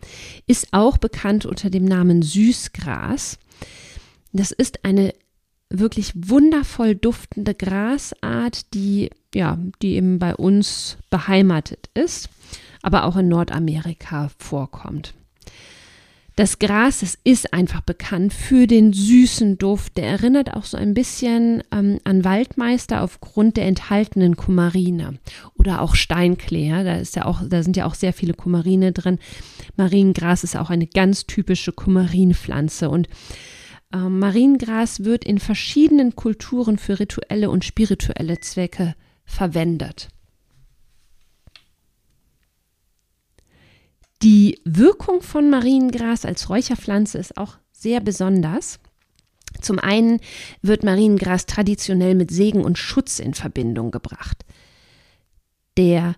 ist 0.47 0.69
auch 0.71 0.97
bekannt 0.97 1.45
unter 1.45 1.69
dem 1.69 1.85
Namen 1.85 2.23
Süßgras. 2.23 3.38
Das 4.33 4.51
ist 4.51 4.83
eine 4.83 5.13
wirklich 5.69 6.13
wundervoll 6.15 6.95
duftende 6.95 7.53
Grasart, 7.53 8.73
die 8.73 9.11
ja, 9.35 9.57
die 9.81 9.95
eben 9.95 10.19
bei 10.19 10.35
uns 10.35 10.97
beheimatet 11.09 11.89
ist, 11.93 12.29
aber 12.81 13.05
auch 13.05 13.15
in 13.17 13.29
Nordamerika 13.29 14.29
vorkommt. 14.39 15.13
Das 16.38 16.59
Gras, 16.59 17.01
es 17.03 17.17
ist 17.25 17.53
einfach 17.53 17.81
bekannt 17.81 18.33
für 18.33 18.65
den 18.65 18.93
süßen 18.93 19.57
Duft. 19.57 19.97
Der 19.97 20.07
erinnert 20.07 20.53
auch 20.53 20.63
so 20.63 20.77
ein 20.77 20.93
bisschen 20.93 21.61
ähm, 21.73 22.00
an 22.05 22.23
Waldmeister 22.23 23.03
aufgrund 23.03 23.57
der 23.57 23.65
enthaltenen 23.65 24.38
Kumarine 24.38 25.19
oder 25.55 25.81
auch 25.81 25.93
Steinklee. 25.93 26.69
Da 26.69 26.95
ist 26.95 27.17
ja 27.17 27.25
auch, 27.25 27.41
da 27.47 27.63
sind 27.63 27.75
ja 27.75 27.85
auch 27.85 27.95
sehr 27.95 28.13
viele 28.13 28.33
Kumarine 28.33 28.93
drin. 28.93 29.19
Mariengras 29.75 30.45
ist 30.45 30.55
auch 30.55 30.69
eine 30.69 30.88
ganz 30.88 31.27
typische 31.27 31.73
Kumarinpflanze 31.73 32.89
und 32.89 33.09
ähm, 33.93 34.19
Mariengras 34.19 35.03
wird 35.03 35.25
in 35.25 35.38
verschiedenen 35.38 36.15
Kulturen 36.15 36.77
für 36.77 37.00
rituelle 37.00 37.50
und 37.50 37.65
spirituelle 37.65 38.39
Zwecke 38.39 38.95
verwendet. 39.25 40.07
Die 44.24 44.60
Wirkung 44.66 45.22
von 45.22 45.50
Mariengras 45.50 46.25
als 46.25 46.50
Räucherpflanze 46.50 47.18
ist 47.18 47.38
auch 47.38 47.58
sehr 47.72 48.00
besonders. 48.01 48.80
Zum 49.62 49.80
einen 49.80 50.20
wird 50.62 50.84
Mariengras 50.84 51.48
traditionell 51.48 52.13
mit 52.13 52.30
Segen 52.30 52.63
und 52.63 52.78
Schutz 52.78 53.20
in 53.20 53.34
Verbindung 53.34 53.90
gebracht. 53.90 54.46
Der 55.75 56.16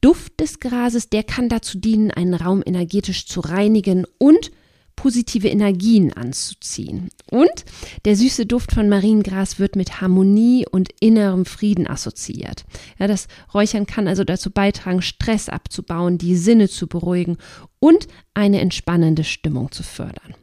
Duft 0.00 0.38
des 0.40 0.60
Grases, 0.60 1.10
der 1.10 1.24
kann 1.24 1.48
dazu 1.48 1.78
dienen, 1.78 2.10
einen 2.12 2.34
Raum 2.34 2.62
energetisch 2.64 3.26
zu 3.26 3.40
reinigen 3.40 4.06
und 4.18 4.52
positive 5.00 5.48
Energien 5.48 6.12
anzuziehen. 6.12 7.08
Und 7.30 7.64
der 8.04 8.16
süße 8.16 8.44
Duft 8.44 8.72
von 8.72 8.90
Mariengras 8.90 9.58
wird 9.58 9.74
mit 9.74 10.02
Harmonie 10.02 10.66
und 10.70 10.90
innerem 11.00 11.46
Frieden 11.46 11.86
assoziiert. 11.86 12.66
Ja, 12.98 13.06
das 13.06 13.26
Räuchern 13.54 13.86
kann 13.86 14.06
also 14.06 14.24
dazu 14.24 14.50
beitragen, 14.50 15.00
Stress 15.00 15.48
abzubauen, 15.48 16.18
die 16.18 16.36
Sinne 16.36 16.68
zu 16.68 16.86
beruhigen 16.86 17.38
und 17.78 18.08
eine 18.34 18.60
entspannende 18.60 19.24
Stimmung 19.24 19.72
zu 19.72 19.82
fördern. 19.82 20.34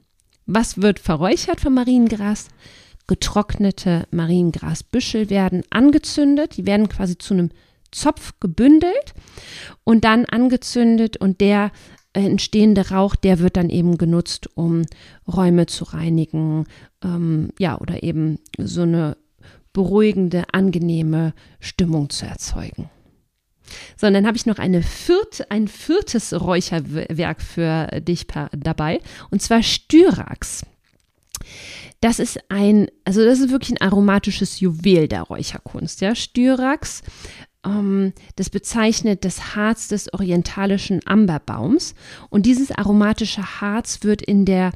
Was 0.47 0.81
wird 0.81 0.97
verräuchert 0.97 1.61
von 1.61 1.75
Mariengras? 1.75 2.47
Getrocknete 3.05 4.07
Mariengrasbüschel 4.09 5.29
werden 5.29 5.61
angezündet, 5.69 6.57
die 6.57 6.65
werden 6.65 6.89
quasi 6.89 7.15
zu 7.19 7.35
einem 7.35 7.51
Zopf 7.91 8.33
gebündelt 8.39 9.13
und 9.83 10.03
dann 10.03 10.25
angezündet 10.25 11.17
und 11.17 11.41
der 11.41 11.71
entstehende 12.13 12.89
Rauch, 12.89 13.15
der 13.15 13.39
wird 13.39 13.57
dann 13.57 13.69
eben 13.69 13.97
genutzt, 13.97 14.49
um 14.55 14.83
Räume 15.27 15.65
zu 15.67 15.83
reinigen, 15.83 16.65
ähm, 17.03 17.49
ja, 17.59 17.79
oder 17.79 18.03
eben 18.03 18.39
so 18.57 18.81
eine 18.81 19.17
beruhigende, 19.73 20.45
angenehme 20.51 21.33
Stimmung 21.59 22.09
zu 22.09 22.25
erzeugen. 22.25 22.89
So, 23.97 24.07
und 24.07 24.13
dann 24.13 24.25
habe 24.25 24.37
ich 24.37 24.45
noch 24.45 24.59
eine 24.59 24.81
vierte, 24.81 25.51
ein 25.51 25.67
viertes 25.67 26.33
Räucherwerk 26.39 27.41
für 27.41 27.87
dich 28.01 28.25
dabei, 28.27 29.01
und 29.29 29.41
zwar 29.41 29.61
Styrax. 29.61 30.65
Das 32.01 32.19
ist 32.19 32.39
ein, 32.49 32.87
also 33.05 33.23
das 33.23 33.39
ist 33.39 33.49
wirklich 33.49 33.71
ein 33.71 33.87
aromatisches 33.87 34.59
Juwel 34.59 35.07
der 35.07 35.23
Räucherkunst. 35.23 36.01
Ja? 36.01 36.13
Styrax, 36.13 37.03
ähm, 37.65 38.13
das 38.35 38.49
bezeichnet 38.49 39.25
das 39.25 39.55
Harz 39.55 39.87
des 39.87 40.13
orientalischen 40.13 41.01
Amberbaums. 41.05 41.95
Und 42.29 42.45
dieses 42.45 42.71
aromatische 42.71 43.61
Harz 43.61 44.03
wird 44.03 44.21
in 44.21 44.45
der 44.45 44.71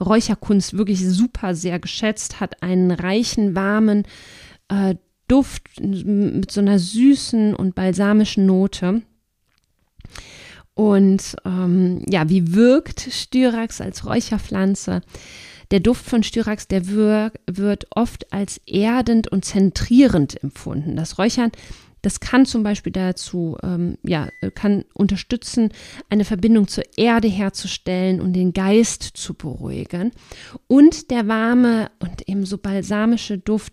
Räucherkunst 0.00 0.76
wirklich 0.76 1.06
super 1.06 1.54
sehr 1.54 1.78
geschätzt, 1.78 2.40
hat 2.40 2.62
einen 2.62 2.90
reichen, 2.90 3.54
warmen 3.54 4.04
äh, 4.68 4.96
Duft 5.28 5.80
mit 5.80 6.52
so 6.52 6.60
einer 6.60 6.78
süßen 6.78 7.54
und 7.54 7.74
balsamischen 7.74 8.46
Note. 8.46 9.02
Und 10.74 11.36
ähm, 11.44 12.02
ja, 12.08 12.28
wie 12.28 12.54
wirkt 12.54 13.00
Styrax 13.00 13.80
als 13.80 14.06
Räucherpflanze? 14.06 15.00
Der 15.70 15.80
Duft 15.80 16.04
von 16.04 16.22
Styrax, 16.22 16.68
der 16.68 16.86
wir, 16.86 17.32
wird 17.50 17.86
oft 17.90 18.32
als 18.32 18.60
erdend 18.66 19.26
und 19.26 19.44
zentrierend 19.44 20.40
empfunden. 20.42 20.94
Das 20.94 21.18
Räuchern, 21.18 21.50
das 22.02 22.20
kann 22.20 22.46
zum 22.46 22.62
Beispiel 22.62 22.92
dazu, 22.92 23.56
ähm, 23.62 23.98
ja, 24.02 24.28
kann 24.54 24.84
unterstützen, 24.94 25.70
eine 26.08 26.24
Verbindung 26.24 26.68
zur 26.68 26.84
Erde 26.96 27.28
herzustellen 27.28 28.20
und 28.20 28.32
den 28.32 28.52
Geist 28.52 29.02
zu 29.02 29.34
beruhigen. 29.34 30.12
Und 30.66 31.10
der 31.10 31.26
warme 31.26 31.90
und 31.98 32.28
eben 32.28 32.46
so 32.46 32.58
balsamische 32.58 33.38
Duft, 33.38 33.72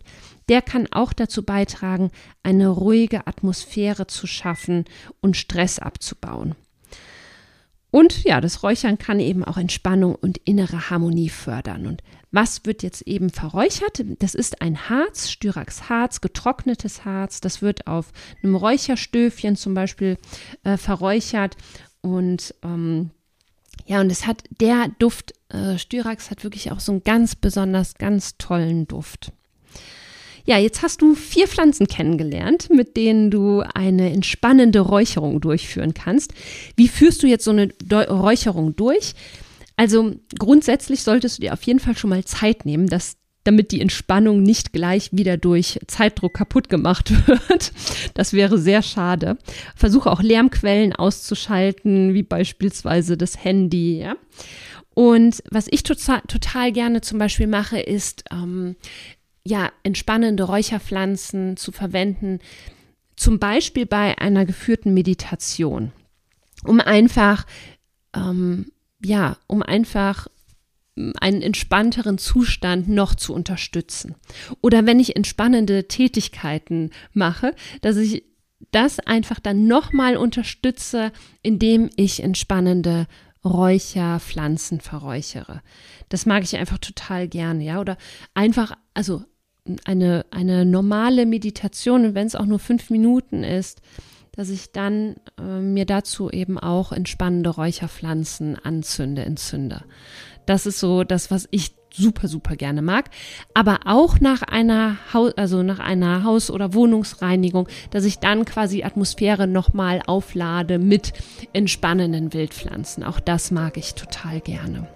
der 0.49 0.61
kann 0.61 0.87
auch 0.91 1.13
dazu 1.13 1.43
beitragen, 1.43 2.11
eine 2.41 2.69
ruhige 2.69 3.27
Atmosphäre 3.27 4.07
zu 4.07 4.27
schaffen 4.27 4.85
und 5.21 5.37
Stress 5.37 5.79
abzubauen. 5.79 6.55
Und 7.93 8.23
ja, 8.23 8.41
das 8.41 8.63
Räuchern 8.63 8.97
kann 8.97 9.19
eben 9.19 9.43
auch 9.43 9.55
Entspannung 9.55 10.15
und 10.15 10.39
innere 10.45 10.89
Harmonie 10.89 11.29
fördern. 11.29 11.85
Und 11.85 12.01
was 12.31 12.65
wird 12.65 12.81
jetzt 12.81 13.03
eben 13.03 13.29
verräuchert? 13.29 14.03
Das 14.17 14.33
ist 14.33 14.63
ein 14.63 14.89
Harz, 14.89 15.29
Styrax 15.29 15.89
Harz, 15.89 16.19
getrocknetes 16.19 17.05
Harz. 17.05 17.39
Das 17.39 17.61
wird 17.61 17.85
auf 17.85 18.11
einem 18.41 18.55
Räucherstöfchen 18.55 19.55
zum 19.55 19.75
Beispiel 19.75 20.17
äh, 20.63 20.75
verräuchert. 20.77 21.55
Und 22.01 22.55
ähm, 22.63 23.11
ja, 23.85 24.01
und 24.01 24.11
es 24.11 24.25
hat 24.25 24.43
der 24.59 24.87
Duft, 24.97 25.35
äh, 25.49 25.77
Styrax 25.77 26.31
hat 26.31 26.43
wirklich 26.43 26.71
auch 26.71 26.79
so 26.79 26.93
einen 26.93 27.03
ganz 27.03 27.35
besonders, 27.35 27.93
ganz 27.93 28.39
tollen 28.39 28.87
Duft. 28.87 29.33
Ja, 30.45 30.57
jetzt 30.57 30.81
hast 30.81 31.01
du 31.01 31.15
vier 31.15 31.47
Pflanzen 31.47 31.87
kennengelernt, 31.87 32.69
mit 32.69 32.97
denen 32.97 33.31
du 33.31 33.61
eine 33.73 34.11
entspannende 34.11 34.81
Räucherung 34.81 35.39
durchführen 35.39 35.93
kannst. 35.93 36.33
Wie 36.75 36.89
führst 36.89 37.23
du 37.23 37.27
jetzt 37.27 37.45
so 37.45 37.51
eine 37.51 37.69
Räucherung 37.91 38.75
durch? 38.75 39.13
Also 39.77 40.15
grundsätzlich 40.37 41.03
solltest 41.03 41.37
du 41.37 41.41
dir 41.41 41.53
auf 41.53 41.63
jeden 41.63 41.79
Fall 41.79 41.97
schon 41.97 42.09
mal 42.09 42.23
Zeit 42.25 42.65
nehmen, 42.65 42.87
dass 42.87 43.15
damit 43.43 43.71
die 43.71 43.81
Entspannung 43.81 44.41
nicht 44.41 44.71
gleich 44.71 45.09
wieder 45.11 45.37
durch 45.37 45.79
Zeitdruck 45.87 46.33
kaputt 46.33 46.69
gemacht 46.69 47.11
wird. 47.27 47.71
Das 48.13 48.33
wäre 48.33 48.57
sehr 48.57 48.81
schade. 48.81 49.37
Versuche 49.75 50.11
auch 50.11 50.21
Lärmquellen 50.21 50.93
auszuschalten, 50.93 52.13
wie 52.13 52.23
beispielsweise 52.23 53.17
das 53.17 53.43
Handy. 53.43 53.99
Ja? 53.99 54.15
Und 54.93 55.43
was 55.49 55.67
ich 55.69 55.83
total, 55.83 56.21
total 56.27 56.71
gerne 56.71 57.01
zum 57.01 57.17
Beispiel 57.19 57.47
mache, 57.47 57.79
ist 57.79 58.23
ähm, 58.31 58.75
ja, 59.45 59.71
entspannende 59.83 60.43
Räucherpflanzen 60.43 61.57
zu 61.57 61.71
verwenden, 61.71 62.39
zum 63.15 63.39
Beispiel 63.39 63.85
bei 63.85 64.17
einer 64.17 64.45
geführten 64.45 64.93
Meditation, 64.93 65.91
um 66.63 66.79
einfach, 66.79 67.45
ähm, 68.15 68.71
ja, 69.03 69.37
um 69.47 69.61
einfach 69.61 70.27
einen 70.95 71.41
entspannteren 71.41 72.17
Zustand 72.17 72.87
noch 72.87 73.15
zu 73.15 73.33
unterstützen. 73.33 74.15
Oder 74.61 74.85
wenn 74.85 74.99
ich 74.99 75.15
entspannende 75.15 75.87
Tätigkeiten 75.87 76.91
mache, 77.13 77.55
dass 77.81 77.97
ich 77.97 78.23
das 78.71 78.99
einfach 78.99 79.39
dann 79.39 79.67
nochmal 79.67 80.17
unterstütze, 80.17 81.11
indem 81.41 81.89
ich 81.95 82.21
entspannende 82.21 83.07
Räucherpflanzen 83.43 84.79
verräuchere. 84.79 85.61
Das 86.09 86.25
mag 86.25 86.43
ich 86.43 86.55
einfach 86.55 86.77
total 86.77 87.27
gerne, 87.27 87.63
ja. 87.63 87.79
Oder 87.81 87.97
einfach, 88.33 88.73
also 88.93 89.23
eine, 89.85 90.25
eine 90.31 90.65
normale 90.65 91.25
Meditation, 91.25 92.15
wenn 92.15 92.27
es 92.27 92.35
auch 92.35 92.45
nur 92.45 92.59
fünf 92.59 92.89
Minuten 92.89 93.43
ist, 93.43 93.81
dass 94.35 94.49
ich 94.49 94.71
dann 94.71 95.15
äh, 95.39 95.59
mir 95.59 95.85
dazu 95.85 96.29
eben 96.29 96.57
auch 96.57 96.91
entspannende 96.91 97.51
Räucherpflanzen 97.51 98.57
anzünde, 98.57 99.23
entzünde. 99.23 99.83
Das 100.45 100.65
ist 100.65 100.79
so 100.79 101.03
das, 101.03 101.31
was 101.31 101.47
ich 101.51 101.75
super, 101.93 102.27
super 102.27 102.55
gerne 102.55 102.81
mag. 102.81 103.09
Aber 103.53 103.81
auch 103.85 104.19
nach 104.19 104.41
einer 104.41 104.97
Haus, 105.13 105.33
also 105.37 105.61
nach 105.61 105.79
einer 105.79 106.23
Haus- 106.23 106.49
oder 106.49 106.73
Wohnungsreinigung, 106.73 107.67
dass 107.91 108.03
ich 108.03 108.19
dann 108.19 108.45
quasi 108.45 108.83
Atmosphäre 108.83 109.47
nochmal 109.47 110.01
auflade 110.05 110.79
mit 110.79 111.13
entspannenden 111.53 112.33
Wildpflanzen. 112.33 113.03
Auch 113.03 113.19
das 113.19 113.51
mag 113.51 113.77
ich 113.77 113.93
total 113.93 114.41
gerne. 114.41 114.87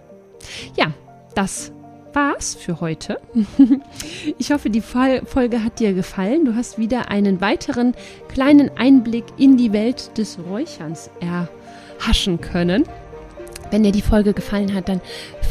Ja, 0.76 0.92
das 1.36 1.72
war's 2.14 2.56
für 2.56 2.82
heute. 2.82 3.20
Ich 4.40 4.52
hoffe, 4.52 4.70
die 4.70 4.82
Folge 4.82 5.64
hat 5.64 5.80
dir 5.80 5.94
gefallen. 5.94 6.46
Du 6.46 6.56
hast 6.56 6.78
wieder 6.78 7.10
einen 7.10 7.42
weiteren 7.42 7.94
kleinen 8.28 8.70
Einblick 8.78 9.26
in 9.38 9.58
die 9.58 9.74
Welt 9.74 10.18
des 10.18 10.38
Räucherns 10.40 11.10
erhaschen 11.20 12.40
können. 12.42 12.84
Wenn 13.72 13.84
dir 13.84 13.92
die 13.92 14.02
Folge 14.02 14.34
gefallen 14.34 14.74
hat, 14.74 14.88
dann 14.90 15.02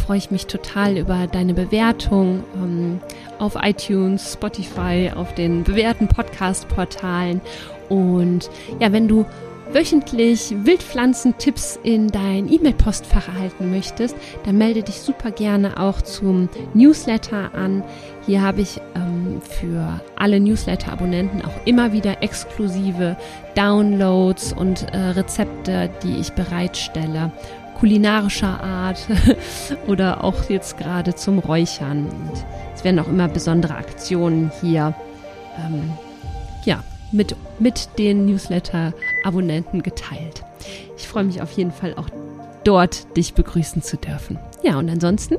freue 0.06 0.18
ich 0.18 0.30
mich 0.30 0.46
total 0.46 0.96
über 0.96 1.26
deine 1.26 1.52
Bewertung 1.52 2.44
ähm, 2.54 3.00
auf 3.38 3.56
iTunes, 3.60 4.32
Spotify, 4.32 5.10
auf 5.14 5.34
den 5.34 5.64
bewährten 5.64 6.08
Podcast-Portalen. 6.08 7.40
Und 7.88 8.50
ja, 8.80 8.92
wenn 8.92 9.08
du 9.08 9.26
wöchentlich 9.76 10.54
Wildpflanzentipps 10.64 11.78
in 11.82 12.08
dein 12.08 12.50
E-Mail-Postfach 12.50 13.28
erhalten 13.28 13.70
möchtest, 13.70 14.16
dann 14.46 14.56
melde 14.56 14.82
dich 14.82 15.02
super 15.02 15.30
gerne 15.30 15.78
auch 15.78 16.00
zum 16.00 16.48
Newsletter 16.72 17.54
an. 17.54 17.84
Hier 18.24 18.40
habe 18.40 18.62
ich 18.62 18.80
ähm, 18.94 19.42
für 19.42 20.00
alle 20.16 20.40
Newsletter-Abonnenten 20.40 21.42
auch 21.42 21.66
immer 21.66 21.92
wieder 21.92 22.22
exklusive 22.22 23.18
Downloads 23.54 24.54
und 24.54 24.94
äh, 24.94 24.96
Rezepte, 24.96 25.90
die 26.02 26.20
ich 26.20 26.32
bereitstelle, 26.32 27.30
kulinarischer 27.78 28.58
Art 28.62 29.06
oder 29.86 30.24
auch 30.24 30.48
jetzt 30.48 30.78
gerade 30.78 31.14
zum 31.16 31.38
Räuchern. 31.38 32.06
Und 32.06 32.46
es 32.74 32.82
werden 32.82 32.98
auch 32.98 33.08
immer 33.08 33.28
besondere 33.28 33.74
Aktionen 33.74 34.50
hier 34.62 34.94
ähm, 35.58 35.90
ja, 36.64 36.82
mit, 37.12 37.36
mit 37.58 37.90
den 37.98 38.24
Newsletter-Abonnenten 39.26 39.82
geteilt. 39.82 40.42
Ich 40.96 41.08
freue 41.08 41.24
mich 41.24 41.42
auf 41.42 41.52
jeden 41.52 41.72
Fall 41.72 41.94
auch 41.94 42.08
dort, 42.64 43.16
dich 43.16 43.34
begrüßen 43.34 43.82
zu 43.82 43.96
dürfen. 43.96 44.38
Ja, 44.62 44.78
und 44.78 44.88
ansonsten 44.88 45.36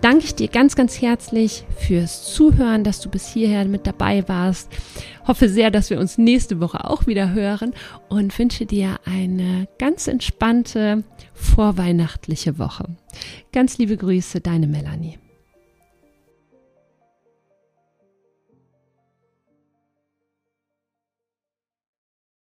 danke 0.00 0.24
ich 0.24 0.34
dir 0.34 0.48
ganz, 0.48 0.76
ganz 0.76 1.00
herzlich 1.00 1.64
fürs 1.76 2.32
Zuhören, 2.32 2.84
dass 2.84 3.00
du 3.00 3.10
bis 3.10 3.28
hierher 3.28 3.64
mit 3.66 3.86
dabei 3.86 4.26
warst. 4.28 4.70
Hoffe 5.26 5.48
sehr, 5.48 5.70
dass 5.70 5.90
wir 5.90 5.98
uns 5.98 6.18
nächste 6.18 6.60
Woche 6.60 6.88
auch 6.88 7.06
wieder 7.06 7.32
hören 7.32 7.74
und 8.08 8.36
wünsche 8.38 8.66
dir 8.66 8.98
eine 9.04 9.68
ganz 9.78 10.06
entspannte 10.06 11.04
vorweihnachtliche 11.34 12.58
Woche. 12.58 12.84
Ganz 13.52 13.78
liebe 13.78 13.96
Grüße, 13.96 14.40
deine 14.40 14.66
Melanie. 14.66 15.18